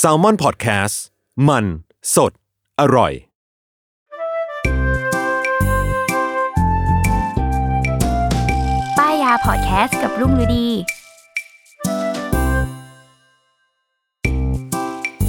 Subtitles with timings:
[0.00, 0.96] s a l ม o n PODCAST
[1.48, 1.64] มัน
[2.14, 2.32] สด
[2.80, 3.12] อร่อย
[8.98, 10.68] ป้ายยาพอดแคสต์กับรุ่งฤดี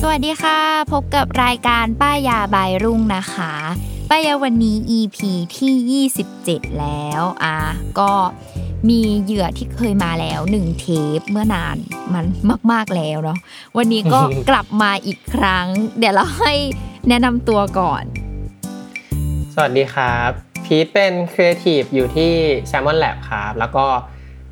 [0.02, 0.59] สวัสดีค่ะ
[0.91, 3.54] พบกับรายการป้ายยาบายรุ่งนะคะ
[4.09, 5.18] ป้ายยาวันนี้ EP
[5.57, 7.57] ที่ 27 แล้ว อะ
[8.00, 8.11] ก็
[8.89, 10.86] มีเหยื่อที่เคยมาแล้วหนึ่งเท
[11.18, 11.77] ปเมื่อนาน
[12.14, 12.25] มัน
[12.71, 13.39] มาก ๆแล้วเนาะ
[13.77, 14.20] วันนี้ก็
[14.50, 15.65] กลับมาอีกครั้ง
[16.00, 16.54] เดี๋ยวเราให้
[17.09, 18.04] แนะนำตัวก่อน
[19.54, 20.29] สวัสดีครับ
[20.65, 22.32] พีทเป็นครีเอทีฟอยู่ที่
[22.71, 23.86] Salmon Lab ครับ แล้วก็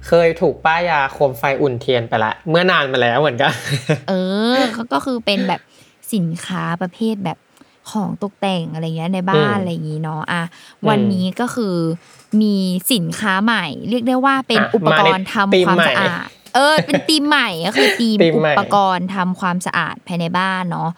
[0.08, 3.54] เคยถูกป้ายยาโคมไฟอุ่นเทียนไปละ เมื่อนานมาแล้วเหมือนกัน
[4.10, 4.14] เอ
[4.56, 5.62] อเขาก็คือเป็นแบบ
[6.14, 7.38] สินค้าประเภทแบบ
[7.92, 10.44] ของตกแต่งอะไรเงี้ยในบ้านอืมอะไรอย่างงี้เนาะอะ
[10.88, 11.76] วันนี้ก็คือ
[12.42, 12.56] มี
[12.92, 20.90] สินค้าใหม่ เรียกได้ว่าเป็นอะอุปกรณ์มาในทำธีมความใหม่สะอาด เออ เป็นธีมใหม่ก็คือธีมธีมอุใหม่ปกรณ์ทำความสะอาดภายในบ้านเนาะ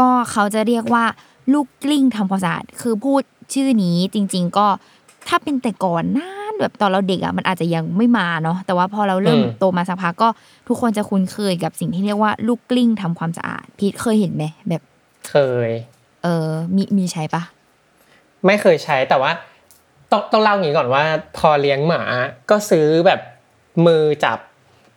[0.00, 1.04] ก็เขาจะเรียกว่า
[1.52, 3.22] ลูกกลิ้งทำความสะอาด คือพูด
[3.54, 4.66] ชื่อนี้จริง ๆ ก็
[5.28, 10.28] ถ้าเป็นแต่ก่อนนานแบบตอนเราเด็กอะมันอาจจะยังไม่มาเนาะแต่ว่าพอเราเริ่มอืมโตมาสักพักก็
[10.68, 14.82] ทุกคนจะคุ้นเคยกับสิ่งที่เรียกว่าลูกกลิ้งทำความสะอาดพีทเคยเห็นไหมแบบ
[15.28, 15.34] เค
[15.68, 15.70] ย
[16.22, 17.42] เออมีมีใช้ปะ
[18.46, 19.30] ไม่เคยใช้แต่ว่า
[20.10, 21.04] ต้องต้องเล่าอย่างนี้ก่อนว่า
[21.38, 22.02] พอเลี้ยงหมา
[22.50, 23.20] ก็ซื้อแบบ
[23.86, 24.38] มือจับ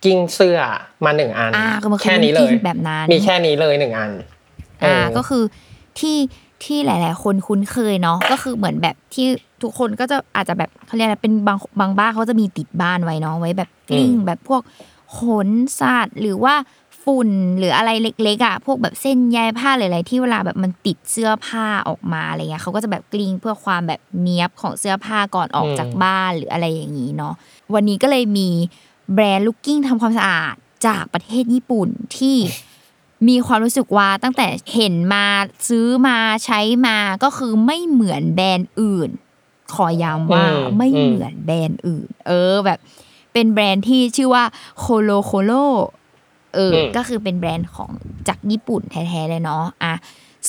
[0.04, 0.60] กิ้งเสื้อ
[1.06, 4.12] มาหนึ่งอันอ่าก็มันคือแค่นี้เลยลูกกลิ้งแบบนั้นมีแค่นี้เลยหนึ่งอัน
[4.84, 5.44] อ่าเออก็คือ
[6.00, 6.18] ที่
[6.64, 9.28] ที่หลาย ๆ คนคุ้นเคยเนาะก็คือเหมือนแบบที่
[9.64, 14.62] ทุกคนก็จะอาจจะแบบเขาเรียกอะไรเป็นบางบางบ้านเขาจะมีติดบ้านไว้เนาะไว้แบบกลิ้งแบบพวก
[15.18, 16.54] ขนสัตว์หรือว่า
[17.06, 27.34] ฝุ่นหรืออะไรเล็กๆอะพวกแบบเส้นใยผ้าหลายๆที่เวลาแบบมันติดเสื้อผ้าออกมาอะไรเงี้ยเขาก็จะแบบกลิ้งเพื่อความแบบเนี้ยบของเสื้อผ้าก่อนออกจากบ้านหรืออะไรอย่างนี้เนาะ
[27.74, 28.50] วันนี้ก็เลยมี
[29.14, 30.56] แบรนด์ลูกกลิ้งทำความสะอาด
[30.88, 32.38] จากประเทศญี่ปุ่นที่
[33.28, 35.26] มีความรู้สึกว่าตั้งแต่เห็นมา
[35.70, 39.10] ซื้อมาใช้มาก็คือไม่เหมือนแบรนด์อื่น
[39.74, 42.80] ขอย้ำว่าอืมไม่อืมเหมือนแบรนด์อื่น เออแบบ
[43.34, 44.44] เป็นแบรนด์ที่ชื่อว่า
[44.80, 45.52] COLOCOLO
[46.56, 47.92] เอออมก็คือเป็นแบรนด์ของ
[48.28, 49.94] จากญี่ปุ่นแท้ๆเลยเนาะอะ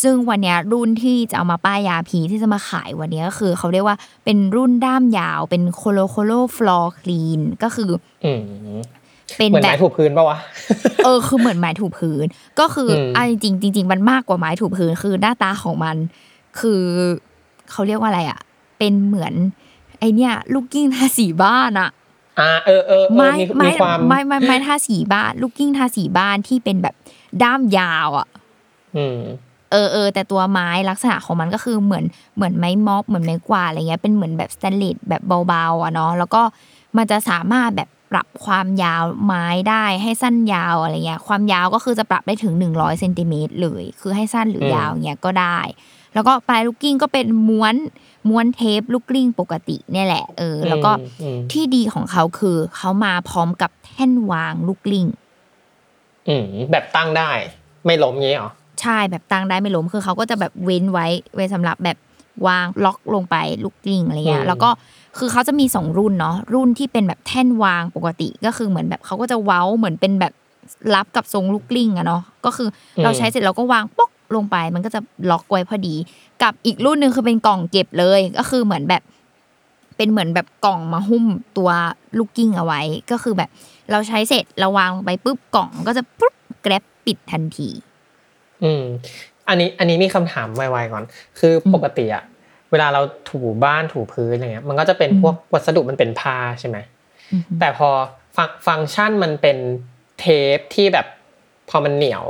[0.02, 7.90] ซึ่งวันเนี้ยรุ่นที่จะเอามาป้ายยาพีทที่จะมาขายวันเนี้ยก็คือ เขาเรียกว่าเป็นรุ่นด้ามยาวเป็น COLOCOLO Floor Clean ก็คือ
[8.24, 8.32] อื
[8.76, 8.78] ม
[9.38, 10.38] เป็นเหมือนแบบไม้ถูพื้นปะวะ
[11.04, 12.26] เออคือเหมือนไม้ถูพื้น
[12.60, 15.96] ก็คืออมอะจริงๆจริงๆมันมากกว่าไม้ถูพื้นคือหน้าตาของมัน
[16.60, 16.82] คือ
[17.70, 18.38] เขาเรียกว่าอะไรอะ
[18.78, 19.34] เป็นเหมือน
[20.00, 21.90] ไอเนี้ยลูกกิ้งทาสีบ้านอะ
[22.40, 26.94] อ่าเออเออเออไม้มีไม้มีความไม้ไม้ไม้ทาสีบ้านลูกกิ้งทาสีบ้านที่เป็นแบบ
[27.42, 28.28] ด้ามยาวอะ
[28.96, 29.20] อืม
[29.72, 32.04] เออเออแต่ตัวไม้ลักษณะของมันก็คือเหมือน
[32.36, 36.42] เหมือนไม้ม็อบเหมือนไม้กวาดอะไรเงี้ยเป็นเหมือนแบบสแตนเลสแบบเบาๆอะเนาะแล้วก็
[36.96, 45.58] มันจะสามารถแบบปรับความยาวไม้ได้ให้สั้นยาวอะไรเงี้ยความยาวก็คือจะปรับได้ถึง100เซนติเมตรเลย คือให้สั้นหรือยาวเงี้ยก็ได้
[46.14, 47.74] แล้วก็ปลายลูกกิ้งก็เป็นม้วน
[48.28, 55.06] ม้วนเทปลูกกลิ้งปกติเนี่ยแหละเออ แล้วก็อืมที่ดีของเขาคือเขามาพร้อมกับแท่นวางลูกกลิ้ง
[56.28, 57.30] อืมแบบตั้งได้
[57.86, 58.50] ไม่ล้มงี้เหรอ
[58.80, 61.98] ใช่แบบตั้งได้ไม่ล้มคือเขาก็จะแบบเว้นไว้ไว้สำหรับแบบ
[62.46, 64.70] วางล็อกลงไปลูกกลิ้งอะไรเงี้อืยมแล้วก็
[65.18, 70.32] คือเขาจะมีสองรุ่นเนาะรุ่นที่เป็นแบบแท่นวางปกติก็คือเหมือนแบบเขาก็จะเว้าเหมือนเป็นแบบ
[70.94, 72.68] รับกับทรงลูกกลิ้งอะเนาะก็คือ
[72.98, 75.00] อเราใช้เสร็จเราก็วางป๊อก ลงไปมันก็จะ
[75.30, 75.94] ล็อกไว้พอดี
[76.42, 79.02] กับอีกรุ่นหนึ่งคือเป็นกล่องเก็บเลยก็คือเหมือนแบบ
[79.96, 81.24] เป็นเหมือนแบบกล่องมาหุ้ม
[81.56, 81.70] ตัว
[82.18, 83.50] ลูกกิ้งเอาไว้ ก็คือแบบ
[83.90, 87.68] เราใช้เสร็จเราวางลงไปปุ๊บกล่องก็จะปุ๊บแกร็บปิดทันที
[88.64, 88.84] อืม
[89.48, 91.04] อันนี้อันนี้มีคำถามไวๆก่อน
[91.38, 92.24] คืออมปกติอะ
[92.70, 96.76] เวลาเราถูบ้านถูพื้นอะไรเงี้ย มันก็จะเป็นอืมพวกวัสดุมันเป็นผ้าใช่ไหม
[97.32, 97.88] อือฮึแต่พอ
[98.36, 99.56] ฟังฟังก์ชันมันเป็น
[100.20, 100.24] เท
[100.56, 101.06] ปที่แบบ
[101.70, 102.24] พอมันเหนียว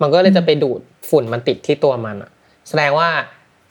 [0.00, 0.80] มันก็เลยจะไปดูด
[1.10, 2.30] ฝุ่นมันติดที่ตัวมันอะ
[2.68, 3.08] แสดงว่า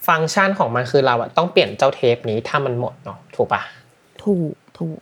[0.08, 3.62] ฟังก์ชันของมันคือเราอะต้องเปลี่ยนเจ้าเทปนี้ถ้ามันหมดเนาะถูกปะ
[4.24, 4.98] ถูกถูก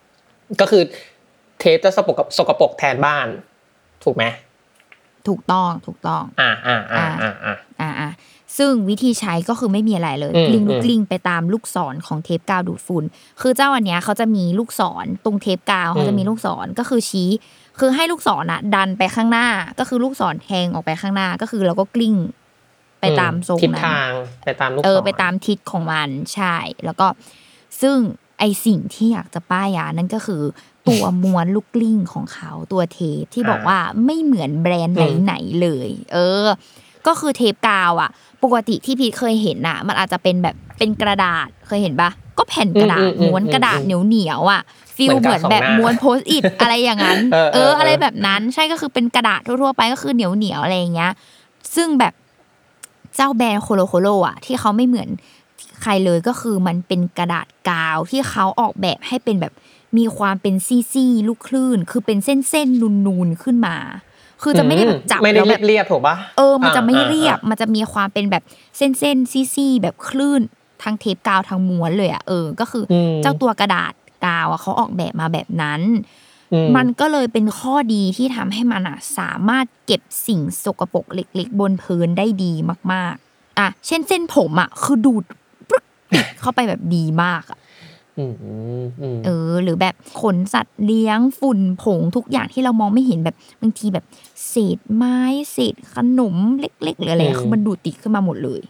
[0.62, 0.84] ก็คือ
[1.60, 3.28] เทปจะสกปรกสกปรกแทนบ้าน
[4.04, 4.24] ถูกไหม
[5.28, 8.10] ถูกต้องถูกต้อง อ่าอ่าอ่าอ่าอ่าอ่าอ่า
[8.58, 13.04] ซึ่งวิธีใช้ก็คือไม่มีอะไรเลยอืมกลิ้งลูอืกมกลิ้งไปตามลูกศรของเทปกาวดูดฝุ่น
[13.42, 17.30] คือเจ้าอันเนี้ยเขาจะมีลูกศรตรงเทปกาวเขาจะมีลูกศรก็คือชี้
[17.80, 19.48] คือให้ลูกศรน่ะ ดันไปข้างหน้า
[19.80, 22.16] ก็คือลูกศรแทงออกไปข้างหน้าก็คือเราก็กลิ้ง
[23.00, 24.12] ไปตามทรงทิศนั้นทาง
[24.46, 26.56] ไปตามลูกศรเออไปตามทิศของมันใช่
[26.86, 27.08] แล้วก็
[27.82, 27.98] ซึ่ง
[28.40, 30.42] ไอสิ่งที่อยากจะป้ายยานั่นก็คือ
[30.88, 36.48] ตัวม้วนลูกกลิ้งของเขาตัวเทปที่บอกว่าไม่เหมือนแบรนด์ไหนๆเลย เออ
[37.08, 38.10] ก็คือเทปกาวอะ
[38.44, 44.62] ปกติที่พีทเคยเห็นน่ะ มันอาจจะเป็นแบบเป็นกระดาษเคยเห็นปะก็แผ่นกระดาษม้วนกระดาษเหนียวเหนียวๆอะ
[44.96, 51.12] ฟิลเหเหมือนแบบม้วน Post-it อะไรอย่างนั้นเออเออเออ อะไรแบบนั้นใช่ก็คือเป็นกระดาษทั่วๆไปก็คือเหนียวเหนียวๆอะไรอย่างเงี้ย
[51.76, 52.14] ซึ่งแบบ
[53.16, 55.10] เจ้าแบรนด์ COLOCOLO อะ ที่เขาไม่เหมือน
[55.82, 59.54] ใครเลยก็คือมันเป็นกระดาษกาวที่เขาออกแบบให้เป็นแบบ
[59.98, 63.76] มีความเป็นซี่ๆลูกคลื่น คือเป็นเส้นๆนูนๆขึ้นมา
[64.44, 68.44] คือจะไม่ได้แบบจับไม่ได้แล้วแบบเรียบๆถูกปะเออ มันจะไม่อ่าเรียบอ่ามันจะมีความเป็นแบบ
[68.78, 70.42] เส้นๆซี่ๆแบบคลื่น
[70.84, 73.94] ทั้งเทปกาวทั้งม้วนเลยอะเออ ก็คืออมเจ้าตัวกระดาษ
[74.26, 75.82] กาวอะเขาออกแบบมาแบบนั้น
[76.54, 82.54] อืมันก็เลยเป็นข้อดีที่ทำให้มันอะสามารถเก็บสิ่งสกปรกเล็ก ๆ บนพื้นได้ดี
[82.92, 85.24] มาก ๆอะเช่นเส้นผมอะคือดูด
[85.70, 85.84] ปึ๊ก
[86.14, 87.60] ติดเข้าไปแบบดีมากอะ
[88.20, 94.06] อืมอืมเออ หรือแบบขนสัตว์เลี้ยงฝุ่นผงทุกอย่างที่เรามองไม่เห็นแบบบางทีแบบ
[94.50, 95.20] เศษไม้
[95.52, 98.62] เศษขนมเล็ก ๆ หรืออะไรอะคือมันดูดติดขึ้นมาหมดเลย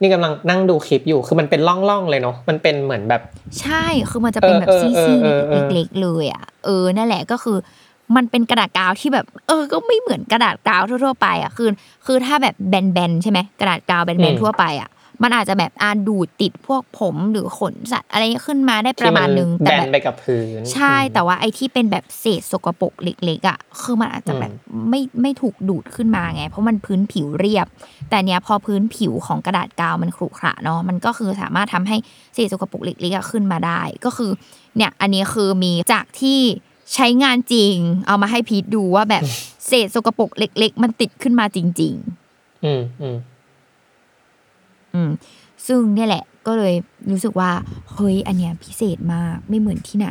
[0.00, 3.22] นี่กำลังนั่งดูคลิปอยู่คือมันเป็นร่องๆเลยเนาะมันเป็นเหมือนแบบ
[3.60, 7.56] ใช่คือมันจะเป็นแบบเออซี่เออเออเออๆเล็กๆเลยอะเออนั่นแหละก็คือ
[8.16, 11.68] มันเป็นกระดาษกาวที่แบบ เออ ก็ไม่เหมือนกระดาษกาวทั่วๆไปอะคือ
[12.06, 14.88] คือถ้าแบบแบนๆใช่ไหมกระดาษกาวแบนๆทั่วไปอะ
[15.22, 24.52] มันอาจจะแบบอาดูดติดพวกผมหรือขนสัตว์อะไรขึ้นมาได้ประมาณนึงที่แต่แบแบนบไปกับพื้นใช่แต่ว่าไอ้ที่เป็นแบบเศษสกปรกเล็กๆอะคือมันอาจจะแบบ
[24.90, 27.66] ไม่ไม่ถูกดูดขึ้นมาไง เพราะมันพื้นผิวเรียบ
[28.10, 31.96] แต่เนี้ยพอพื้นผิวของกระดาษกาวมันขรุขระเนาะมันก็คือสามารถทำให้
[32.34, 34.30] เศษสกปรกเล็กๆอะขึ้นมาได้ ก็คือ
[34.76, 36.40] เนี่ยอันนี้คือมีจากที่
[36.94, 37.74] ใช้งานจริง
[38.06, 39.22] เอามาให้พีทดูว่าแบบ
[39.66, 41.94] เศษสกปรกเล็ก ๆ มันติดขึ้นมาจริง
[42.64, 43.37] อืมอืมๆ
[44.94, 45.10] อืม
[45.66, 46.74] ซึ่งเนี่ยแหละก็เลย
[47.10, 47.50] รู้สึกว่า
[47.92, 50.08] เฮ้ยอันเนี้ยพิเศษมากไม่เหมือนที่ไหน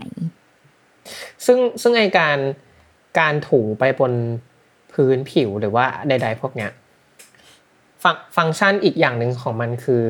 [1.46, 2.38] ซึ่งซึ่งไอการ
[3.20, 4.14] การถูไปบน
[4.94, 6.72] พื้นผิวหรือว่าใด ๆ พวกเนี้ย
[8.04, 10.02] ฟังฟังก์ชันอีกอย่างหนึ่งของมันคือ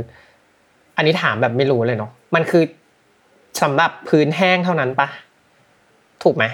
[0.95, 2.63] อันนี้ถามแบบไม่รู้เลยเนาะมันคือ
[3.61, 5.07] สำหรับพื้นแห้งเท่านั้นปะ
[6.23, 6.45] ถูกไหม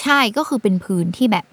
[0.00, 1.46] ใช่ก็คือเป็นพื้นที่แบบ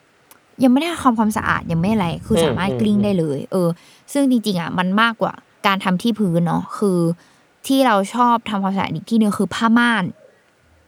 [0.63, 3.69] ยังไม่ได้ทำความสะอาดยังไม่อะไร คืออืมสามารถอืมกลิ้งได้เลย เออ
[4.13, 5.33] ซึ่งจริงๆอะมันมากกว่า
[5.67, 6.99] การทำที่พื้นเนาะคือ
[7.67, 10.03] ที่เราชอบทำความสะอาดอีกที่หนึ่งคือผ้าม่าน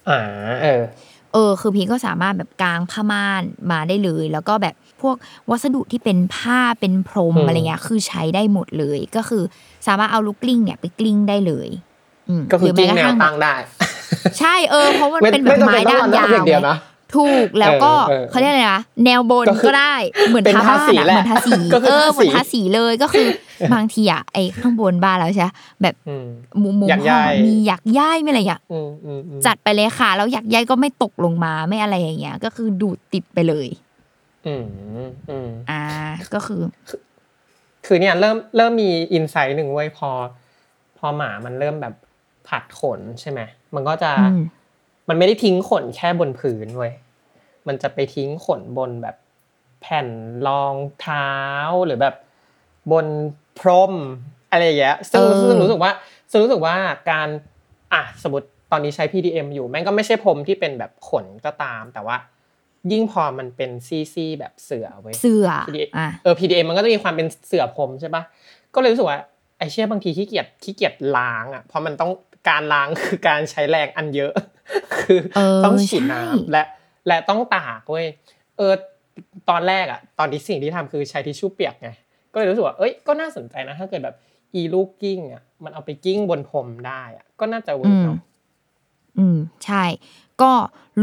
[0.10, 0.22] อ่า
[0.62, 0.82] เออ
[1.34, 5.16] เออ คือพีก็สามารถแบบกางผ้าม่านมาได้เลย แล้วก็แบบพวก
[5.50, 9.44] วัสดุที่เป็นผ้าเป็นพรมอืมอะไรเงี้ยคือใช้ได้หมดเลย ก็คือ
[9.88, 11.70] สามารถเอาลูกกลิ้งเนี่ยไปกลิ้งได้เลย
[12.40, 13.54] มก็คือหรืกิ้งม้แนกระวทั่ตั้งได้
[14.40, 16.78] ใช่เออเพราะมันไม่เป็นแบบไม่จำไม้เป็นต้องด้ามเอายาว
[17.14, 19.96] อย่างเดียวไงนะถูกแล้วก็เออเออเขาเรียกอะไรนะแนวบนก็คือก็ได้
[20.30, 23.28] เหมือนเป็นทาทาบ้านสีอะแหละเหมือนทาสีก็คือเออทาเหมือนสีทาสีเลยก็คือ
[23.74, 26.26] บางทีอะไอ้ข้างบนบ้านเราใช่ปะแบบอืม
[26.64, 33.68] มุมมุมอยากห้องย้ายมีอยากย้ายไม่อะไรอยากอืมอืมอืมจัดไปเลยค่ะแล้วอยากย้ายก็ไม่ตกลงมาไม่อะไรอย่างเงี้ย ก็คือดูดติดไปเลย
[34.48, 34.66] อืม
[35.30, 35.84] อืมอ่า
[36.34, 36.62] ก็คือ
[37.86, 40.10] คือเนี่ยเริ่มเริ่มมีอินไซต์หนึ่งไว้ยพอ
[40.98, 41.96] พอหมามันเริ่มแบบ
[42.48, 43.40] ผัดขนใช่ไหม
[43.76, 44.38] มันก็จะอื
[45.08, 46.94] มมันไม่ได้ทิ้งขนแค่บนพื้นเว้ย
[47.68, 49.16] มันจะไปทิ้งขนบนแบบ
[49.82, 50.08] แผ่น
[50.48, 51.30] รองเท้า
[51.86, 52.16] หรือแบบ
[52.92, 53.08] บน
[53.60, 53.94] พรม
[54.52, 55.92] อะไรอย่างเงี้ยซึ่งเออซึ่งรู้สึกว่า
[56.32, 56.76] ซึ่งรู้สึกว่า
[57.12, 57.28] การ
[57.94, 62.18] อะสมมติตอนนี้ใช้ PDM อยู่แม่งก็ไม่ใช่พรมที่เป็นแบบขนก็ตามแต่ว่า
[62.92, 68.24] ยิ่งพอมันเป็นซี่ๆแบบเสือเว้ยเสื้อ PDA อะเออ PDM มันก็จะมีความเป็นเสือพรมใช่ปะ
[68.76, 69.20] ก็เลยรู้สึกว่า
[69.58, 72.12] ไอเชี่ยบางทีขี้เกียจขี้เกียจล้างอะเพราะมันต้อง
[72.50, 74.34] การล้างคือการใช้แรงอันเยอะ
[74.98, 76.64] คือเออต้องฉีดใช่น้ำและ
[77.08, 78.06] และต้องตากเว้ย
[78.58, 78.74] เออ
[79.50, 81.90] ตอนแรกอะตอนที่สิ่งที่ทำคือใช้ทิชชู่เปียกไง
[82.34, 84.16] ก็เลยรู้สึกว่าเอ้ยก็น่าสนใจนะ ถ้าเกิดแบบ
[84.56, 88.20] อีลูกกิ้งอะมันเอาไปกิ้งบนพรมได้อะก็น่าจะเวิร์กเนาะ
[89.18, 89.84] อืมใช่
[90.42, 90.52] ก็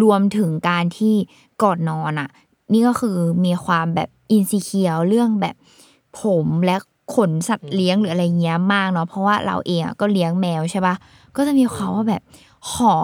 [0.03, 1.15] รวมถึงการที่
[1.63, 2.29] ก่อนนอนอะ
[2.73, 5.55] นี่ก็คือมีความแบบ insecure เรื่องแบบ
[6.23, 6.77] ผมและ
[7.15, 10.95] ขนสัตว์เลี้ยงหรืออะไรเงี้ยมากเนาะเพราะว่าเราเองอะก็เลี้ยงแมวใช่ปะ
[11.37, 12.23] ก็จะมีความว่าแบบ
[12.73, 12.95] ขอ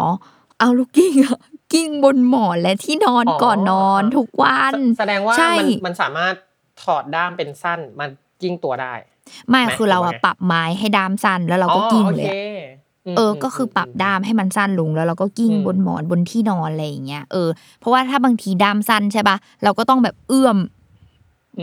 [0.60, 1.38] เอาลูกกิ้งอะ
[1.72, 6.34] กิ้งบนหมอนและที่นอนอ๋อก่อนนอนทุกวัน แสดงว่าใช่มันมันสามารถ
[6.82, 8.08] ถอดด้ามเป็นสั้นมัน
[8.42, 8.94] กิ้งตัวได้
[9.48, 12.36] ไม่ไหมคือเราหรืออะว่าไงปรับไม้ให้ด้ามสั้นแล้วเราก็กิ้งเลยอะ
[13.06, 17.48] อ๋อโอคมเออ ก็คือปรับด้ามให้มันสั้นลงแล้วเราก็กิ้งอืมบนหมอนบนที่นอนอะไรอย่างเงี้ย เออ
[17.80, 20.58] เพราะว่าถ้าบางทีด้ามสั้นใช่ปะเราก็ต้องแบบเอื้อมม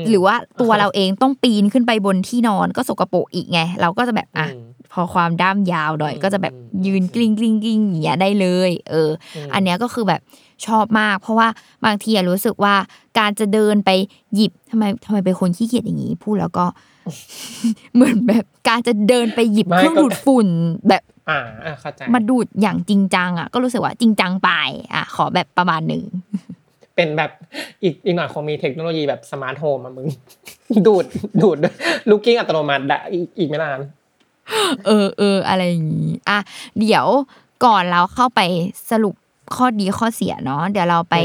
[0.10, 4.64] หรือว่าตัวเราเองต้องปีนขึ้นไปบนที่นอนก็สกปรกอีกไง เราก็จะแบบอะอืม
[4.94, 10.22] พอความด้ามยาวหน่อยอืมก็จะแบบอืมยืนกลิ้งกลิ้งกลิ้งอย่างเงี้ยได้เลย เอออมอันเนี้ยก็คือแบบ
[10.66, 11.48] ชอบมาก เพราะว่า
[11.86, 12.76] บางทีอะรู้สึกว่า
[13.20, 13.90] การจะเดินไป
[14.36, 16.66] หยิบทำไมทำไมเป็นคนขี้เกียจอย่างงี้พูดแล้วก็
[17.94, 20.48] เหมือนแบบการจะเดินไปหยิบไม่เครื่องก็ดูดฝุ่น
[20.90, 24.50] แบบอ่าอ่าเข้าใจมาดูดอย่างจริงจังอะก็รู้สึกว่าจริงจังไป
[24.94, 26.04] อะขอแบบประมาณหนึ่ง
[26.98, 27.32] เป็นแบบ
[27.84, 30.08] อีกอีกหน่อยคงมีเทคโนโลยีแบบ smart home อะมึง
[30.88, 31.06] ดูด
[31.42, 31.58] ดูด
[32.10, 33.80] ลูกกิ้งอัตโนมัติได้อีกอีกไม่นาน
[34.86, 36.40] เออเอออะไรอย่างงี้อะ
[36.80, 37.06] เดี๋ยว
[37.66, 38.42] ก่อนเราเข้าไป
[38.92, 39.16] สรุป
[39.56, 41.16] ข้อดีข้อเสียเนาะเดี๋ยวเราไป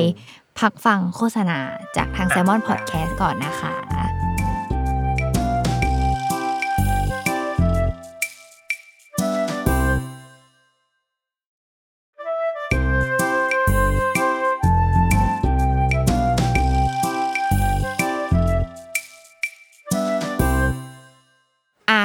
[0.59, 1.59] พักฟังโฆษณา
[1.97, 3.92] จากทาง Salmon Podcast ก่อนนะคะ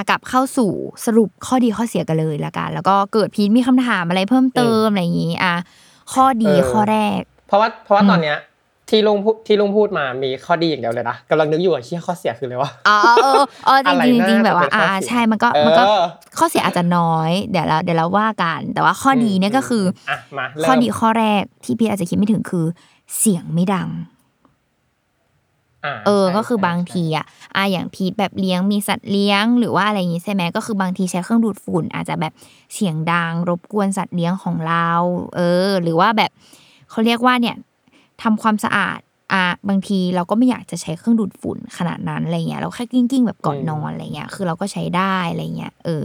[0.09, 0.71] กลับเข้าสู่
[1.05, 5.55] สรุปข้อดีข้อเสียกันเลยละกัน แล้วก็เกิดพีทมีคำถามอะไรเพิ่มเติมอะไรอย่างนี้อะ
[6.13, 8.37] ข้อดีเออข้อแรก เพราะว่าเพราะว่าอืมตอนเนี้ย
[8.91, 15.83] ที่ลุงพูดที่ลุงพูดมามีข้อดีอย่างเดียวเลยนะกำลังนึกอยู่ว่าที่ข้อเสียคืออะไรวะอ๋อเออเออจอะไรริงๆจริงๆน่าแบบว่าจะเป็นข้อ่าอเสียใช่มันก็เออมันก็
[16.37, 22.65] ข้อเสียอาจจะน้อยเดี๋ยวเราเดี๋ยวเราว่ากัน แต่ว่าข้อดีเนี่ยก็คือออะมาเริ่มข้อดีข้อแรกที่พี่อาจจะคิดไม่ถึงคือ
[23.17, 24.16] เสียงไม่ดังอ่า
[26.05, 27.25] เออใช่ก็คือบางใช่ทีอะ
[27.55, 32.33] อะอย่างพีทแบบเลี้ยงมีสัตว์เลี้ยง หรือว่าอะไรอย่างงี้ใช่ไหมก็คือบางทีใช้เครื่องดูดฝุ่น อาจจะแบบ
[32.73, 34.89] เสียงดัง รบกวนสัตว์เลี้ยงของเรา
[35.35, 36.31] เออ หรือว่าแบบ
[36.89, 37.55] เขาเรียกว่าเนี่ย
[38.23, 38.99] ทำความสะอาด
[39.33, 46.03] อะบางทีเราก็ไม่อยากจะใช้เครื่องดูดฝุ่นขนาดนั้นอะไรเงี้ยเราแค่กิ้งกิ้งๆแบบก่อนนอนอะไรเงี้ยคือเราก็ใช้ได้อะไรเงี้ยเออ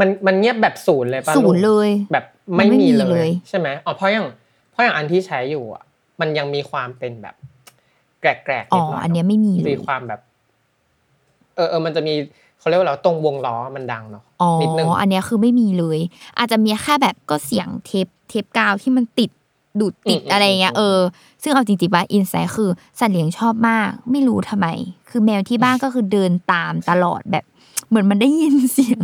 [0.00, 2.24] มันมันเงียบแบบศูนย์เลยป่ะศูนย์เลยแบบ
[2.56, 4.26] ไม่มันไม่มีมีเลเลยยใช่ไหมอ๋อเพราะอย่าง
[4.72, 5.84] เพราะอย่างอันที่ใช้อยู่อะ
[6.20, 7.34] มันยังมีความเป็นแบบ
[8.22, 10.20] แกรกๆอ๋นิอดหน่อยอันเนี้ยไม่มีเลมียความแบบ
[11.56, 12.14] เออเออมันจะมี
[12.58, 15.98] เขาเรียกว่าอะไรตรงวงล้อมันดังเนาะอ๋อนิดนึงอันเนี้ยคือไม่มีเลย
[16.38, 19.30] อาจจะมีแค่แบบก็เสียงเทปเทปกาวที่มันติด
[19.80, 20.98] ดูดติดอืมอืมอะไรเงี้ยอืมเออ
[21.42, 24.66] ซึ่งเอาจริงๆว่าอินไซด์คือสัตว์เลี้ยงชอบมาก ไม่รู้ทำไม
[25.10, 27.44] คือแมวที่บ้านก็คือเดินตามตลอดแบบ
[27.88, 28.98] เหมือนมันได้ยินเสียง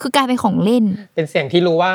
[0.00, 1.92] คือกลายเป็นของเล่น เป็นเสียงที่รู้ว่า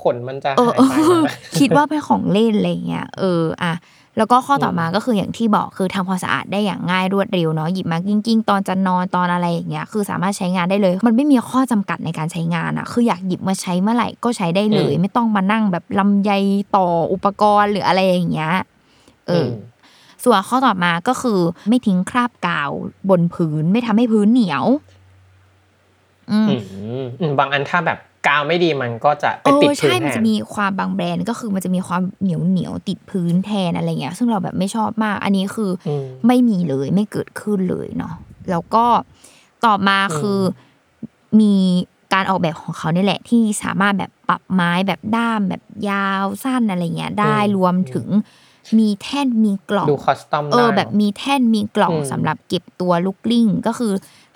[0.00, 3.72] ขนมันจะเออหายเอไปอนะคิดว่าเป็นของเล่นอะไรเงี้ยเอออะ
[4.16, 16.32] แล้วก็ข้อต่อมาก็คืออย่างที่บอกคือทำความสะอาดได้อย่างง่ายรวดเร็วเนาะหยิบมากิ้งกิ้งๆ ตอนจะนอนตอนอะไรอย่างเงี้ยคือสามารถใช้งานได้เลย มันไม่มีข้อจำกัดในการใช้งานอะคืออยากหยิบมาใช้เมื่อไหร่ก็ใช้ได้เลย ไม่ต้องมานั่งแบบลำไย
[16.76, 18.54] ต่ออุปกรณ์หรืออะไรอย่างเงี้ย
[19.26, 19.48] เอออ
[20.24, 22.70] ส่วนข้อต่อมาก็คือไม่ทิ้งคราบกาว
[23.10, 24.64] บนพื้นไม่ทำให้พื้นเหนียว
[26.30, 26.54] อืมอื
[27.02, 38.14] มอืมบางอันถ้าแบบ กาวไม่ดีมันก็จะไปเอติดอพื้นใช่แทมันนจะมีความบางแบรนด์ก็คือมันจะมีความเหนียวเหนียวๆติดพื้นแทนอะไรเงี้ย ซึ่งเราแบบไม่ชอบมาก อันนี้คืออมไม่มีเลยไม่เกิดขึ้นเลยเนาะ
[38.50, 38.86] แล้วก็
[39.64, 41.54] ต่อมาคืออมี
[42.12, 48.06] การออกแบบของเขาเนี่ยแหละ ที่สามารถแบบปรับไม้แบบด้ามแบบยาวสั้นอะไรเงี้ย ได้อืมรวมถึง
[48.78, 53.92] มีแท่นมีกล่องดูคอสตอมเอได้อแบบมีแท่นมีกล่องอืมสำหรับเก็บตัวลูกกลิ้งก็คือ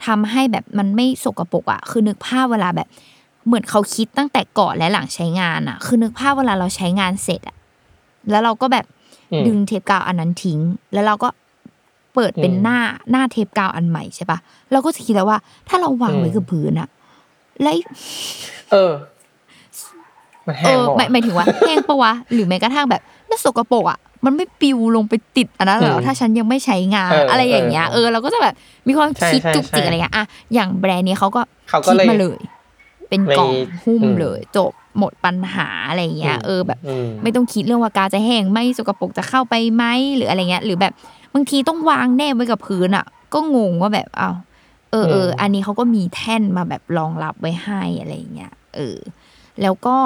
[0.07, 2.89] ทำให้แบบมันไม่สกปรกอะคือนึกภาพเวลาแบบ
[3.49, 7.57] เหมือนเขาคิดตั้งแต่ก่อนและหลังใช้งานอะ คือนึกภาพเวลาเราใช้งานเสร็จอะ
[8.31, 8.85] แล้วเราก็แบบ
[9.33, 10.59] อืมดึงเทปกาวอันนั้นทิ้ง
[10.93, 11.29] แล้วเราก็
[12.15, 12.79] เปิดเป็นอืมหน้า
[13.11, 14.39] หน้าเทปกาวอันใหม่ใช่ปะ
[14.73, 15.39] เราก็จะคิดแล้วว่า
[15.69, 16.89] ถ้าเราวางไว้อืมกับพื้นอะ
[17.63, 17.81] แล้วไอ้
[18.71, 18.93] เออ
[20.47, 28.55] มันเอแห้งอหมดหมายหมายถึงว่าแห้งปะวะหรือแม้กระทั่งแบบน่าสกปรกอะมันไม่ปิวลงไปติดอันนั้นเหรออืมถ้าฉันยังไม่ใช้งานเออออะไรอย่างเงี้ยเออเออเราก็จะแบบ
[28.89, 30.25] มีความใช่คิดใช่จุกจิกใช่อะไรเงี้ยอะ
[30.55, 32.39] อย่างแบรนด์นี้เขาก็เขาก็คิดเลยมาเลย
[33.09, 39.85] เป็นกล่องไม่หุ้มอืมเลยจบหมดปัญหาอะไรเงี้ยอืมเออแบบอืมไม่ต้องคิดเรื่องว่ากาจะแห้งไหมสกปรกจะเข้าไปไหม
[40.17, 40.93] หรืออะไรเงี้ย หรือแบบ
[41.35, 44.37] บางทีต้องวางแนบไว้กับพื้นอะ ก็งงว่าแบบอ้าว
[44.91, 48.99] เออเอออืมอันนี้เขาก็มีแท่นมาแบบรองรับไว้ให้อะไรเงี้ยเออ
[49.63, 49.97] แล้วก็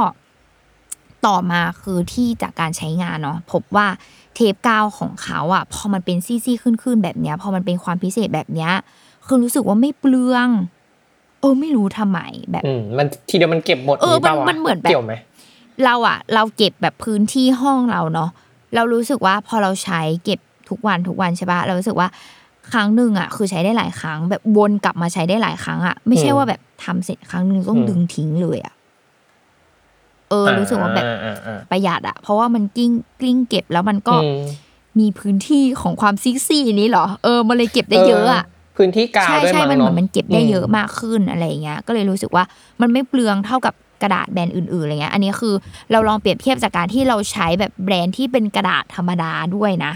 [1.26, 3.86] ต่อมาคือที่จากการใช้งานเนาะพบว่า
[4.34, 8.72] เทปกาวของเขาอะ พอมันเป็นซี่ๆขึ้นๆแบบเนี้ย พอมันเป็นความพิเศษแบบเนี้ย
[9.26, 10.48] คือรู้สึกว่าไม่เปลือง
[11.42, 12.20] เออไม่รู้ทำไม
[12.50, 15.14] แบบอืมมันทีเดียวมันเก็บหมดเออปะวะมันมันเหมือนแบบเกี่ยวไหม
[15.84, 18.30] เราอะเราเก็บแบบพื้นที่ห้องเราเนาะ
[18.74, 22.08] เรารู้สึกว่าพอเราใช้เก็บทุกวันทุกวันใช่ปะเรารู้สึกว่า
[22.72, 28.74] ครั้งหนึ่งอะคือใช้ได้หลายครั้ง แบบวนกลับมาใช้ได้หลายครั้งอะไม่ใช่อืมว่าแบบทำเสร็จครั้งหนึ่งต้องอืมดึงทิ้งเลยอะ
[30.28, 34.42] เออรู้สึกว่าแบบอ่อ่าอ่าประหยัดอะเพราะว่ามันกิ้งกลิ้งเก็บแล้วมันก็อืม
[35.00, 38.44] มีพื้นที่ของความซิกซี่นี้เหรอ เออมันเลยเก็บได้เยอะอะ
[38.76, 42.44] พื้นที่กาวใช่ด้วยใช่มั้งมันเหมือนเนาะมันเก็บได้เยอะมากขึ้นอะไรอย่างเงี้ย ก็เลยรู้สึกว่า
[42.80, 45.54] มันไม่เปลืองเท่ากับกระดาษแบรนด์อื่นๆอะไรเงี้ย อันนี้คือ
[45.92, 49.92] เราลองเปรียบเทียบจากการที่เราใช้แบบแบรนด์ที่เป็นกระดาษธรรมดาด้วยนะ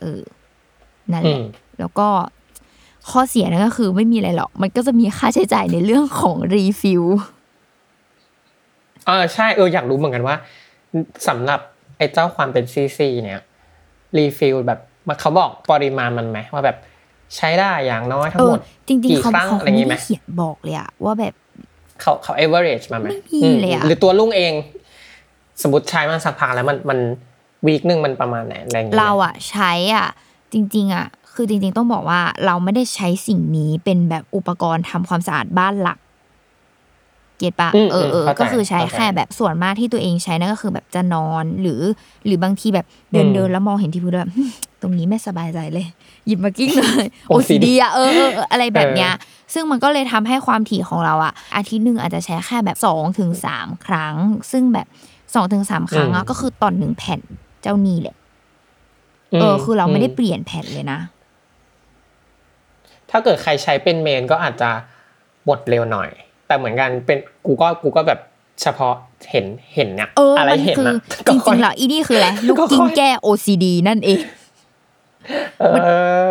[0.00, 0.20] เออ
[1.12, 1.42] นั่นแหละอืม
[1.78, 2.08] แล้วก็
[3.10, 7.04] ข้อเสียนั่นก็คือไม่มีอะไรหรอก มันก็จะมีค่าใช้จ่ายในเรื่องของ refill
[9.06, 10.36] เออใช่เอออยากรู้เหมือนกันว่า
[11.28, 11.60] สำหรับ
[11.96, 13.40] ไอ้เจ้าความเป็นซีซีเนี่ย
[14.16, 16.76] รีฟิลแบบมันเขาบอกปริมาณมันไหมว่าแบบ
[17.36, 21.34] ใช้ได้อย่างน้อยทั้เองหอมดจริงกี่ๆเขาครั้งเขาอะไรอย่างงี้ไม่ไหมได้เขียนบอกเลยอะว่าแบบ
[22.00, 24.52] เขาเขา average มาไหมไม่มีอืเลยอะหรือตัวลุงเอง
[25.62, 26.98] สมมติใช้มันสักพักแล้วมันมัน
[27.66, 30.06] วีคหนึ่งมันประมาณไหนอะไรอย่างเงี้ยเราอะใช้อะ
[30.52, 35.98] จริง ๆอะคือจริง ๆ ต้องบอกว่าเราไม่ได้ใช้สิ่งนี้เป็นแบบอุปกรณ์ทำความสะอาดบ้านหลัก
[37.38, 41.80] เก็ตปะอืมเออเออเข้าใจก็คือใช้เข้าใจแค่แบบส่วนมากที่ตัวเองใช้นั่นก็คือแบบจะนอนหรือ
[42.26, 44.42] หรือบางทีแบบเดินอืมเดินแล้วมองเห็นที่พื้นแล้วแบบหึ
[44.75, 45.86] ต รงนี้ไม่สบายใจเลย
[46.26, 49.12] หยิบมากิ้งเลย OCD OCD อะเออเออเอออะไรแบบเนี้ย
[49.54, 54.14] ซึ่งมันก็เลยทำให้ความถี่ของเราอะอาทิตย์หนึ่งอาจจะใช้แค่แบบสองถึงสามครั้ง
[54.50, 54.86] ซึ่งแบบ
[55.34, 57.20] สองถึงสามครั้งอะอืมก็คือตอนหนึ่งแผ่น
[57.62, 58.16] เจ้านี่แหละ
[59.40, 60.98] เออ คือเราไม่ได้เปลี่ยนแผ่นเลยนะ
[63.10, 64.70] ถ้าเกิดใครใช้เป็นเมนก็อาจจะ
[65.48, 66.08] บดเร็วหน่อย
[66.46, 68.20] แต่เหมือนกันเป็นกูก็กูก็แบบ
[68.62, 68.94] เฉพาะ
[69.30, 70.94] เห็นเห็นเนี่ยเอออะไรมันเห็นคือนะ
[71.26, 74.32] จริงๆแล้วอีนี่คืออะไรลูกกิ้งแก้ OCD นั่นเองเออ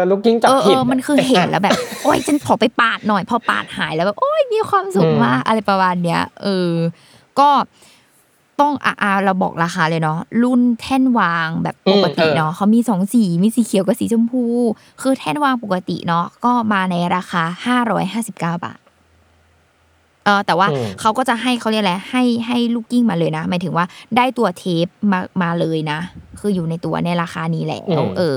[0.09, 6.71] ลูกกิ้งจับเออเอผิดอมันคือเห็นแล้วแบบ โอ้ยฉันขอไปปาดหน่อย พอปาดหายแล้วแบบโอ้ยมีความสุขมากอะไรประมาณเนี้ย เออ
[7.39, 7.49] ก็
[8.61, 14.43] ต้องอ่าเราบอกราคาเลยเนาะรุ่นแท่นวางแบบปกติเนาะเขามีสองสีมีสีเขียวกับสีชมพู
[15.01, 18.79] คือแท่นวางปกติเนาะก็มาในราคาห้าร้อยห้าสิบเก้าบาท
[20.25, 23.85] เออแต่ว่าอืมเขาก็จะให้เขาเรียกอะไรให้ให้ลูกกิ้งมาเลยนะหมายถึงว่า
[24.17, 25.99] ได้ตัวเทปมามาเลยนะ
[26.39, 28.35] คืออยู่ในตัวในราคานี้แหละอืมเออ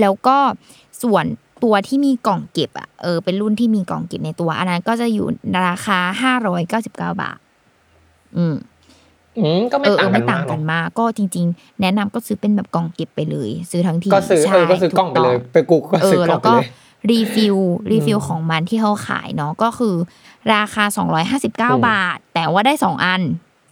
[0.00, 0.36] แล้วก็
[1.02, 1.24] ส่วน
[1.64, 5.26] ตัวที่มีกล่องเก็บอะเออเป็นรุ่นที่มีกล่องเก็บในตัว อันนั้นก็จะอยู่
[5.68, 7.38] ราคาห้าร้อยเก้าสิบเก้าบาท
[8.36, 8.54] อืม
[9.38, 16.68] อืมก็ไม่เออเอต่างอกัไม่นต่ามางกกันเนอะมากก็จริง ๆ แนะนำก็ซื้อเป็นแบบกล่องเก็บไปเลย ซื้อทั้งทีก็ซื้อใช่เออก็ซื้อกล่องไปเลยถูต้ไปกูก็เอซื้ออกล่แล้องวไปก็เลย
[17.10, 17.56] รีฟิล
[17.90, 19.94] รีฟิลของมันที่เขาขายเนาะก็คือ
[20.54, 20.84] ราคา
[21.78, 23.22] 259บาท แต่ว่าได้สองอัน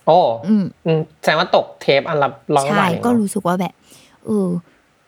[0.07, 3.75] โอ้อืมอืมแสดงว่าตกเทปอันละร้อยใช่บาทเองก็เนอะรู้สึกว่าแบบ
[4.27, 4.49] เออ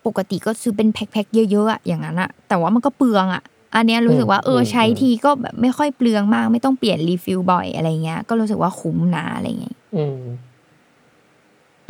[0.06, 3.42] ปกติก็ซื้อเป็นแพ็คๆเยอะๆอะอย่างนั้นอะแต่ว่ามันก็เปลืองอะ
[3.74, 10.20] อันเนี้ยรู้สึกว่าเออใช้ทีก็แบบไม่ค่อยเปลืองมาก ไม่ต้องเปลี่ยนรีฟิลบ่อยอะไรเงี้ย ก็รู้สึกว่าคุ้มนะอะไรเงี้ยอืม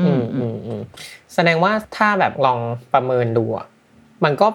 [0.01, 0.83] อือืมมอืมอืม
[1.35, 2.59] แสดงว่าถ้าแบบลอง
[2.93, 3.67] ประเมินดูอะ
[4.25, 4.47] มันก็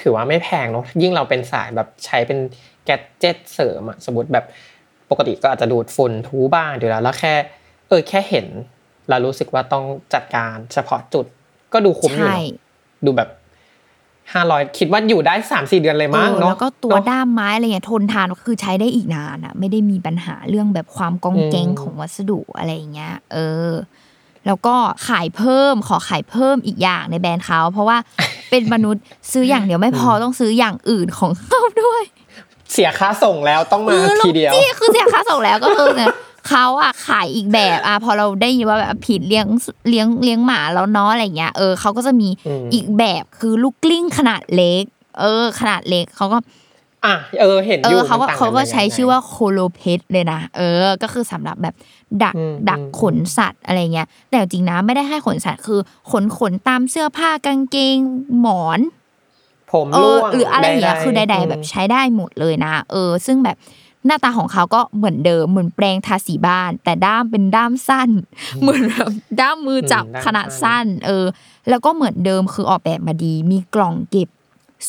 [0.00, 2.38] ถือว่าไม่แพงเนอะยิ่งเราเป็นสายแบบใช้เป็น
[2.84, 4.44] แกดเจ็ตเสริมอะสมมติแบบ
[5.10, 7.34] ปกติก็อาจจะดูดฝุ่นทูบ้างอยู่แล้ว แล้วแค่
[7.88, 8.46] เออแค่เห็น
[9.08, 9.84] แล้วรู้สึกว่าต้อง
[10.14, 11.26] จัดการเฉพาะจุด
[11.72, 12.69] ก็ดูคุ้มอยู่ใช่เนอะ
[13.04, 13.28] ดูแบบ
[14.32, 23.70] ห้าร้อยคิดว่าอยู่ได้สามสี่เดือนเลยมั้งเออเนาะแล้วก็ตัวเนอะด้ามไม้อะไรเงี้ยทนทานคือใช้ได้อีกนานอะไม่ได้มีปัญหาเรื่องแบบความกองแกงอืมของวัสดุอะไรอย่างเงี้ย เออ
[24.46, 24.74] แล้วก็
[25.08, 27.96] ขายเพิ่มขอขายเพิ่มอีกอย่างในแบรนด์เขาเพราะว่า
[28.50, 32.02] เป็นมนุษย์ซื้ออย่างเดียวไม่พอต้องซื้ออย่างอื่นของเขาด้วย
[32.72, 36.14] เสียค่าส่งแล้วต้องมาเออทีเดียวจี้คือเสียค่าส่งแล้วก็คือเนี่ย
[36.48, 39.46] เขาอะขายอีกแบบอะพอเราได้ยินว่าแบบผิดเลี้ยง
[39.88, 44.84] เลี้ยงเลี้ยงหมาแล้วเนาะอะไรเงี้ยเออเขาก็จะมีอืมอีกแบบคือลูกกลิ้งขนาดเล็ก
[45.20, 46.38] เออ ขนาดเล็กเขาก็
[47.06, 51.74] อะเออเห็นเออยู่อเขาก็มันต่งนเขาก็ยังไงใช้ชื่อว่าโคโลเพสเลยนะเออ ก็คือสำหรับแบบ
[52.24, 57.96] ดักอืมดักอืมขนสัตว์อะไรเงี้ย แต่จริงนะไม่ได้ให้ขนสัตว์คือขนขนตามเสื้อผ้ากางเกง
[58.40, 58.80] หมอน
[59.72, 63.56] ผมเอร่อวงหรืออะไรอย่างเงี้ยๆคือใดๆแบบใช้ได้หมดเลยนะ เออ ซึ่งแบบ
[64.06, 68.10] หน้าตาของเขาก็เหมือนเดิมเหมือนแปรงทาสีบ้าน แต่ด้ามเป็นด้ามสั้น
[68.62, 69.10] เหมือนแบบ
[69.40, 71.24] ด้ามมือจับอืมด้ามขนาดสั้สั้นนเออ
[71.68, 74.28] แล้วก็เหมือนเดิมคือออกแบบมาดี มีกล่องเก็บ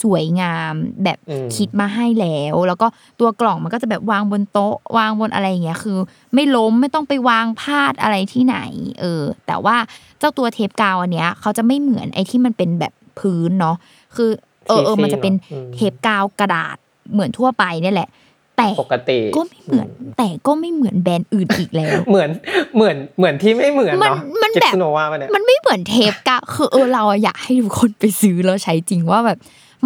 [0.01, 2.87] สวยงามแบบอืมคิดมาให้แล้ว แล้วก็
[3.19, 5.97] ตัวกล่องมันก็จะแบบวางบนโต๊ะ วางบนอะไรอย่างเงี้ยคือ
[6.33, 8.57] ไม่ล้มไม่ต้องไปวางพาดอะไรที่ไหน
[9.01, 9.75] เออ แต่ว่า
[10.19, 13.75] เจ้าตัวเทปกาวอันเนี้ยเขาจะไม่เหมือนไอ้ที่มันเป็นแบบพื้นเนาะ
[14.15, 14.29] คือ
[14.67, 16.77] เออเออมันจะเป็นอืมเทปกาวกระดาษ
[17.13, 18.09] เหมือนทั่วไปเนี่ยแหละ
[18.57, 19.87] แต่ปกติก็ไม่เหมือน
[20.17, 22.29] แต่ก็ไม่เหมือนแบรนด์อื่นอีกแล้ว เหมือน
[22.75, 29.37] เหมือนเหมือนที่ไม่เหมือนมันเนาะมันแบบเกสโนวาปะเนี่ยมันไม่เหมือนเทปกาวคือเออเราอะอยากให้ทุกคนไปซื้อแล้วใช้จริงว่าแบบ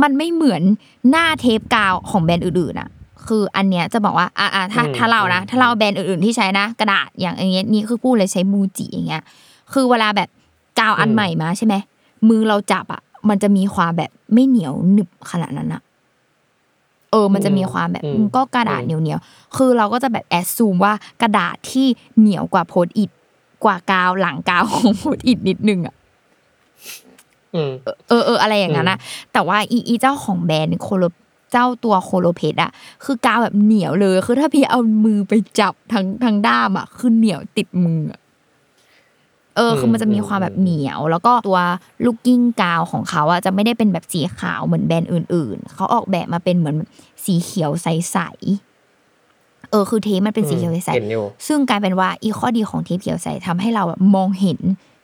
[0.02, 0.62] มันไม่เหมือน
[1.10, 2.90] หน้าเทปกาวของแบรนด์อื่นๆอะ
[3.28, 9.24] คืออันเนี้ยจะบอกว่าอ่าอ่าถ้าอืมถ้าเรานะอืมถ้าเราแบรนด์อื่นๆที่ใช้นะกระดาษอย่างอันเนี้ยนี่คือพูดเลยใช้มูจิอย่างเงี้ย
[9.74, 10.30] คือเวลาแบบ
[10.80, 11.76] กาวอันใหม่มาใช่ไหม
[12.28, 21.88] มือเราจับอะมันจะมีความแบบไม่เหนียวหนึบขนาดนั้นอะเออมันจะมีความแบบอืมมันก็กระดาษอืมเหนียวเหนียวๆคือเราก็จะแบบแอดซูมว่ากระดาษที่
[22.20, 23.10] เหนียวกว่า Post-it
[23.64, 25.96] กว่ากาวหลังกาวของ Post-it นิดนึงอะ
[27.56, 27.72] อืม
[28.10, 29.00] เออเอออะไรอย่างนั้นนะ
[29.34, 31.04] แต่ว่าอีอีเจ้าของแบรนด์โคโล
[31.52, 32.72] เจ้าตัวโคโลเพสอะ
[33.06, 38.20] คือกาวแบบเหนียวเลย คือถ้าพี่เอามือไปจับทั้งทั้งด้ามอะคือเหนียวติดมืออะ
[39.56, 41.60] เออคือมันจะมีความแบบเหนียว แล้วก็ตัว
[42.06, 46.76] ลูกกิ้งกาวของเขาอะจะไม่ได้เป็นแบบสีขาวเหมือนแบรนด์อื่น ๆ เขาออกแบบมาเป็นเหมือน
[47.26, 54.60] สีเขียวใสๆเออคือเทปมันเป็นสีเขียวใสเห็นอยู่ๆซึ่งกลายเป็นว่าอีข้อดีของเทปเขียวใสทำให้เราแบบมองเห็น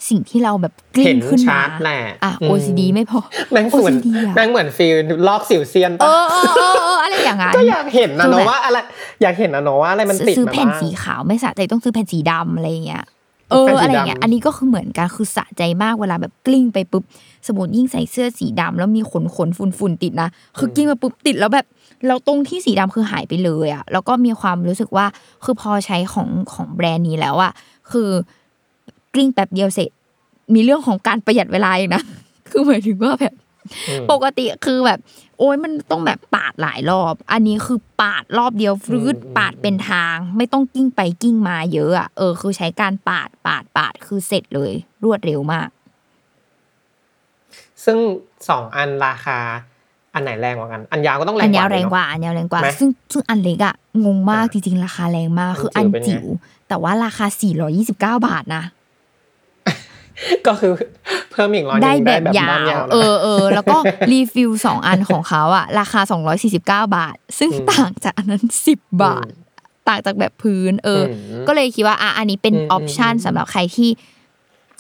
[0.10, 3.20] สิ่งที่เราแบบกลิ้เห็งนขึ้นชัมาดแหละอะอืม OCD ไม่พอ
[3.52, 4.96] แม่งเหมือน OCD อะแม่งเหมือนฟิล
[5.28, 8.78] ลอกสิวเซียนเอปะอเออเออเอออะไรอย่างนั้นก็อยากเห็นนะคือแบบเนาะว่าอะไร
[9.22, 13.04] อยากเห็นนะเนาะว่าอะไรมันติดซื้อมาแผ่นบ้างสีขาวไม่สะใจต้องซื้อแผ่นสีดำอะไรอย่างเงี้ย
[13.52, 17.04] เออใส่สีอะไรอย่างเงี้ยดำอันนี้ก็คือเหมือนกันคือสะใจมากเวลาแบบกลิ้งไปปุ๊บ
[17.48, 21.66] สมมติยิ่งใส่เสื้อสีดำแล้วมีขนขนฝุ่นฝุ่นๆติดนะคือกิ้งไปปุ๊บติดแล้วแบบ
[22.08, 25.06] เราตรงที่สีดำคือหายไปเลยอะแล้วก็มีความรู้สึกว่า
[25.44, 27.52] คือพอใช้ของของแบรนด์นี้แล้วอะ
[27.92, 28.10] คือ
[29.14, 29.90] กลิ้งแป๊บเดียวเสร็จ
[30.54, 32.02] มีเรื่องของการประหยัดเวลาอีกนะ
[32.50, 33.51] คือหมายถึงว่าแบบอืม
[34.12, 35.00] ปกติคือแบบ
[35.40, 45.70] โอ้ยมันต้องแบบปาดหลายรอบ อันนี้คือปาดรอบเดียวฟรืดอืมปาดเป็นทาง ไม่ต้องกิ้งไปกิ้งมาเยอะอะเออ คือใช้การปาดปาดปาดคือเสร็จเลย รวดเร็วมาก
[47.86, 47.98] ซึ่ง
[48.50, 49.40] สองอันราคา
[50.14, 57.26] อันไหนแรงกว่ากัน อันยาวก็ต้องแรงอันกยาว่าวแรงเนอะกว่าอันยาวแรงกว่าไหมซึ่งซึ่งอันเล็กอะงงมากอ่าจริงๆราคาแรงมากอันคืออันจิ๋จิ๋ววเป็นไงแต่ว่าราคา
[57.80, 57.94] 429
[58.28, 58.64] บาทนะ
[60.48, 60.72] ก็คือ
[61.32, 63.78] เพิ่มอีกร้อยหได้นึ่งแบได้บแบบยาด้านวยาวนะเออเออแล้วก็
[64.12, 66.02] รีฟิลสองอันของเขาอะราคา
[66.48, 68.44] 249บาท ซึ่งอืมต่างจากอันนั้น
[68.74, 69.28] 10บาท
[69.88, 73.90] ต่างจากแบบพื้น เอออมก็เลยคิดว่าอะอันนี้เป็นอืมออปชันอืมสำหรับใครที่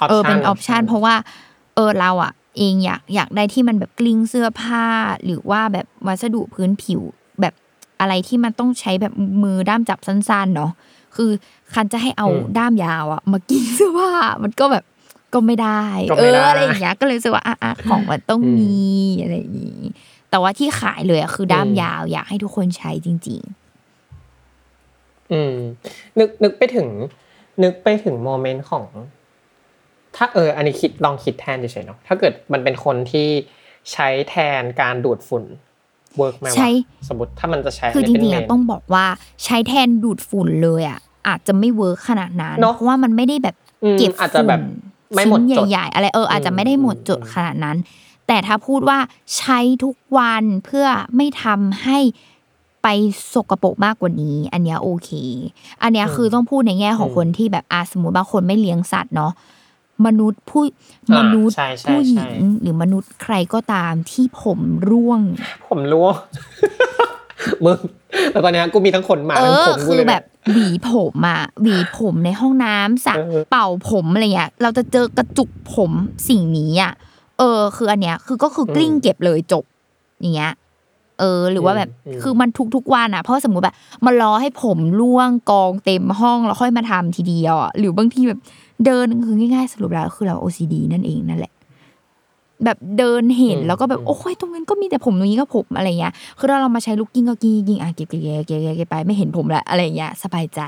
[0.10, 1.16] เออเป็นออปชันเพราะว่า
[1.76, 4.86] เออเราอะเองอยากอยากได้ที่มันแบบกลิ้งเสื้อผ้า
[5.26, 7.02] หรือว่าแบบวัสดุพื้นผิว
[7.42, 7.54] แบบ
[8.00, 9.14] อะไรที่มันต้องใช้แบบ
[9.44, 10.72] มือด้ามจับสั้นๆเนาะ
[11.16, 11.32] คือ
[11.74, 14.12] คันจะให้เอาอืมด้ามยาวอะมากลิ้งเสื้อผ้า
[14.44, 14.84] มันก็แบบ
[15.34, 18.74] ก็ไม่ได้ก็เอไม่ได้ออะไรอย่างเงี้ยก็เลยรู้สึกว่าอะอะของมันต้องอืมมี
[19.22, 19.82] อะไรอย่างงี้
[20.30, 23.42] แต่ว่าที่ขายเลยอะคือด้ามอืมยาวอยากให้ทุกคนใช้จริง
[25.32, 25.56] อืม
[26.20, 26.88] นึกนึกไปถึง
[27.64, 28.86] นึกไปถึง moment ของ
[30.16, 33.28] ถ้าเออ อันนี้คิดลองคิดแทนเฉยๆเนาะถ้าเกิดมันเป็นคนที่
[33.92, 35.44] ใช้แทนการดูดฝุ่น
[36.18, 36.70] work ไหมวะใช้
[37.08, 39.06] สมมติถ้ามันจะใช้ๆคือจนนี้ริงๆเป็อะนต้องบอกว่า
[39.44, 44.62] ใช้แทนดูดฝุ่นเลยอะอาจจะไม่ work ขนาดนั้นเนอะเพราะว่ามันไม่ได้แบบอืมเก็บอาจจะฝุ่นแบบ
[45.14, 47.78] ไม่หมดชิ้นจดใหญ่ๆอะไรเอออาจจะไม่ได้หมดจดอืมขนาดนั้น
[48.28, 49.00] แต่ถ้าพูดว่า
[49.38, 52.00] ใช้ทุกวันเพื่อไม่ทำให้
[52.84, 52.88] ไป
[53.34, 55.10] สกปรกมากกว่านี้ อันเนี้ยโอเค
[55.84, 59.32] อันเนี้ยคือต้องพูดในแง่ของคนที่แบบอาสมมติบางคนไม่เลี้ยงสัตว์เนาะ
[60.06, 60.64] มนุษย์ผู้
[61.12, 65.22] อ่ามนุษย์ใช่ใช่ผู้หญิใช่งหรือมนุษย์ใครก็ตามที่ผมร่วง
[65.68, 66.08] ผมรู้
[67.66, 67.78] มึง
[68.32, 70.24] แล้วตอนเนี้ยกูมีทั้งขนหมาเอทั้งอผมกูคือเลยแบเนี่ยบ
[70.54, 75.92] หวีผมอะหวีผมในห้องน้ำสระเออเป่าผมอะไรเงี้ยเราจะเจอกระจุกผม
[76.30, 76.94] สิ่งนี้อะ
[77.40, 79.64] เออ คืออันเนี้ยคือก็คือกลิ้งเก็บเลยจบ
[80.22, 80.54] อย่างเงี้ย
[81.20, 81.90] เออ หรือว่าแบบ
[82.22, 83.76] คือมันทุกๆวันอะเพราะสมมุติแบบ
[84.06, 88.40] มารอให้ผมร่วงกองเต็มห้องแล้วค่อยมาทำทีเดียวอะหรือบางทีแบบ
[88.86, 91.54] เดินคือง่ายๆสรุปแล้วคือเรา OCD นั่นเองนั่นแหละ
[92.66, 100.62] แบบเดินเห็นแล้วก็แบบโอ้ยตรงนั้นก็มีแต่ผมตรงนี้ก็ผมอะไรเงี้ยคือถ้าเรามาใช้ลูกกิ้งก็กิ้งกิ้งอะเก็บเก็บเก็บเก็บเก็บเก็บไปไม่เห็นผมแล้วอะไรเงี้ยสบายใจ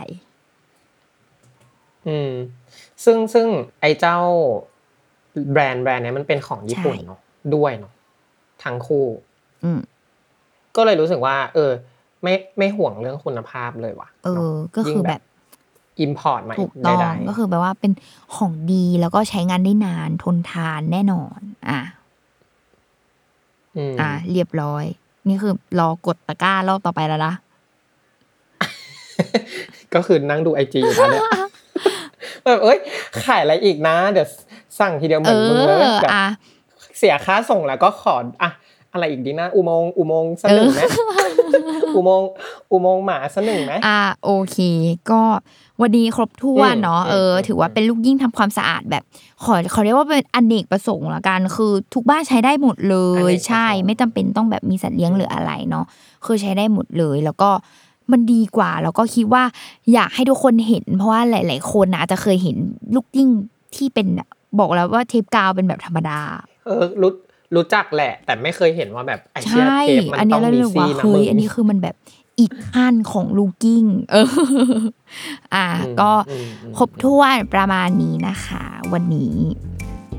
[2.07, 2.31] อืม
[3.03, 3.47] ซึ่งซึ่ง
[3.81, 4.17] ไอ้เจ้า
[5.51, 7.19] แบรนด์แบรนด์เนี้ยมันเป็นของญี่ปุ่นใช่เนาะ
[7.55, 7.93] ด้วยเนาะ
[8.63, 9.05] ทั้งคู่
[9.63, 9.79] อืม
[10.75, 11.71] ก็เลยรู้สึกว่า เออ
[12.23, 15.21] ไม่ไม่ห่วงเรื่องคุณภาพเลยว่ะเออ ก็คือแบบ
[15.99, 17.91] import มาถูอีกกต้องได้ก็คือแปลว่าเป็น
[18.35, 21.81] ของดีแล้วก็ใช้งานได้นานทนทานแน่นอน อะ
[23.77, 24.85] อืมอะเรียบร้อย
[25.27, 27.33] นี่คือรอกดตะกร้ารอบต่อไปแล้วนะ
[29.93, 31.23] ก็คือนั่งดูไอจีอยู่นะเนี่ย
[32.43, 32.77] แบบเอ้ย
[33.23, 34.27] ขายอะไรอีกนะ เดี๋ยว
[34.79, 36.25] สั่งทีเดียวเหเอมือนมึงเลยอแบบอะ
[36.97, 38.49] เสียค่าส่งแล้วก็ขออะ
[38.93, 40.81] อะไรอีกดีนะ อุโมงค์อุโมงค์สักหนึ่งไหม
[41.95, 42.29] อุโมงค์
[42.73, 44.57] อุโมงค์หมาสักหนึ่งไหมอะโอเค
[45.11, 45.21] ก็
[45.81, 49.03] วันนี้ครบถ้วนอืมเนาะอืมเอออืมถือว่าเป็นลูกยิ่งทำความสะอาดแบบ
[49.43, 52.97] ขอขอเรียกว่าเป็นอเนกประสงค์ละกัน คือทุกบ้านใช้ได้หมดเล
[53.29, 55.85] ย ใช่ ไม่จำเป็นต้องแบบมีสัตว์เลี้ยงหรืออะไรเนาะ
[56.25, 57.49] คือใช้ได้หมดเลยแล้วก็
[58.11, 59.43] มันดีกว่า แล้วก็คิดว่า
[59.93, 62.55] อยากให้ทุกคนเห็น เพราะว่าหลาย ๆ คนนะอาจจะเคยเห็น
[62.95, 63.29] ลูกยิ่ง
[63.75, 64.07] ที่เป็น
[64.59, 66.19] บอกแล้วว่าเทปกาวเป็นแบบธรรมดา
[66.65, 67.11] เออรู้
[67.55, 71.95] รู้จักแหละ แต่ไม่เคยเห็นว่าแบบไอเชียใช่เทปมันอันต้เนี้อยงเรามีเลยซี่ว่านะเฮ้มึยงอันนี้คือมันแบบ
[72.39, 74.27] อีกขั้นของลูกิ้งเออ
[75.55, 79.35] อะอืมก็อืมอืมครบถ้วนประมาณนี้นะคะ วันนี้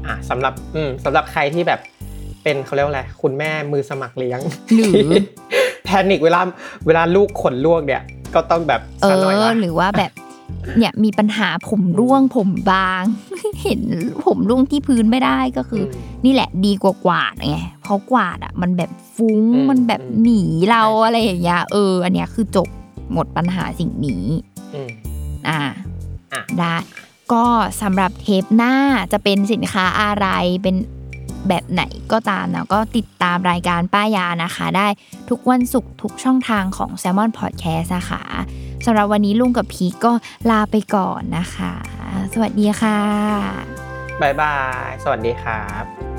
[0.07, 1.81] อะสำหรับอืมสำหรับใครที่แบบ
[2.42, 4.40] เป็นเขาเรียกว่าอะไรคุณแม่มือสมัครเลี้ยง
[4.74, 5.22] หรือ
[5.85, 6.40] แพนิกเวลา
[6.87, 8.03] เวลาลูกขนลวกเนี่ย
[8.35, 10.12] ก็ต้องแบบเอสักหน่อยอละหรือว่าแบบ
[10.79, 13.05] เนี่ยมีปัญหาผมร่วงผมบาง
[13.62, 13.80] เห็น
[14.24, 15.87] ผมร่วงที่พื้นไม่ได้ก็คืออ
[16.20, 22.68] มนี่แหละดีกว่ากวาดไงเพราะกวาดอะ มันแบบฟุ้งอืมมันแบบอืมหนีเราใช่อะไรอย่างเงี้ยเออ อันเนี้ยคือจบ
[23.12, 24.24] หมดปัญหาสิ่งนี้
[24.74, 24.90] อืม
[25.48, 25.61] อ่า
[26.33, 26.74] อะได้
[27.33, 27.44] ก็
[27.83, 28.74] สำหรับเทปหน้า
[29.12, 30.26] จะเป็นสินค้าอะไร
[30.62, 30.76] เป็น
[31.48, 34.87] แบบไหนก็ตามนะก็ติดตามรายการป้ายานะคะ ได้
[35.30, 38.22] ทุกวันศุกร์ทุกช่องทางของ Salmon Podcast นะคะ
[38.85, 40.12] สำหรับวันนี้ลุงกับพีก็
[40.51, 41.73] ลาไปก่อนนะคะ
[42.33, 43.01] สวัสดีค่ะ
[44.23, 44.57] บายบา
[44.88, 46.13] ย สวัสดีครับ